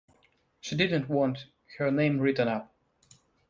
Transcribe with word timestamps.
She 0.61 0.75
didn’t 0.75 1.09
want 1.09 1.45
her 1.77 1.91
name 1.91 2.17
written 2.19 2.47
up. 2.47 2.73